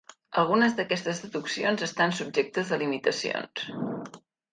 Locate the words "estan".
1.87-2.15